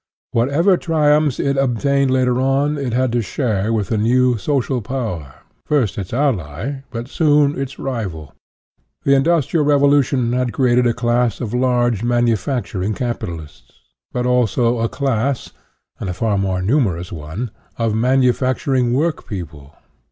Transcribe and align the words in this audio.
Whatever 0.31 0.77
triumphs 0.77 1.39
it 1.39 1.57
obtained 1.57 2.09
later 2.09 2.41
on, 2.41 2.75
it 2.75 2.91
had 2.91 3.11
to 3.11 3.21
share 3.21 3.71
with 3.71 3.91
a 3.91 3.99
new 3.99 4.35
social 4.35 4.81
power, 4.81 5.35
first 5.63 5.95
its 5.95 6.11
ally, 6.11 6.81
but 6.89 7.07
soon 7.07 7.55
its 7.55 7.77
rival. 7.77 8.33
The 9.03 9.13
industrial 9.13 9.63
revolution 9.63 10.33
had 10.33 10.53
created 10.53 10.87
a 10.87 10.95
class 10.95 11.39
of 11.39 11.53
large 11.53 12.01
manufacturing 12.01 12.95
capitalists, 12.95 13.73
but 14.11 14.25
also 14.25 14.79
a 14.79 14.87
36 14.87 15.01
INTRODUCTION 15.01 15.05
class 15.05 15.51
and 15.99 16.09
a 16.09 16.13
far 16.15 16.35
more 16.39 16.63
numerous 16.63 17.11
one 17.11 17.51
of 17.77 17.93
man 17.93 18.23
ufacturing 18.23 18.93
work 18.93 19.27
people. 19.27 19.75